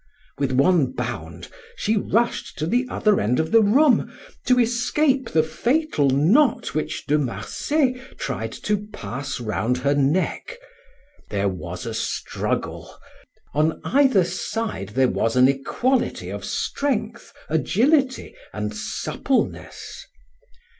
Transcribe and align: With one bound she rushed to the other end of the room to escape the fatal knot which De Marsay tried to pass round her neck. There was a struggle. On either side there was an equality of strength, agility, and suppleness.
With 0.39 0.51
one 0.51 0.93
bound 0.93 1.47
she 1.75 1.95
rushed 1.95 2.57
to 2.57 2.65
the 2.65 2.87
other 2.89 3.19
end 3.21 3.39
of 3.39 3.51
the 3.51 3.61
room 3.61 4.11
to 4.47 4.59
escape 4.59 5.29
the 5.29 5.43
fatal 5.43 6.09
knot 6.09 6.73
which 6.73 7.05
De 7.05 7.19
Marsay 7.19 8.01
tried 8.17 8.51
to 8.53 8.87
pass 8.87 9.39
round 9.39 9.77
her 9.77 9.93
neck. 9.93 10.57
There 11.29 11.49
was 11.49 11.85
a 11.85 11.93
struggle. 11.93 12.95
On 13.53 13.79
either 13.83 14.23
side 14.23 14.89
there 14.89 15.07
was 15.07 15.35
an 15.35 15.47
equality 15.47 16.31
of 16.31 16.45
strength, 16.45 17.31
agility, 17.47 18.33
and 18.51 18.73
suppleness. 18.75 20.03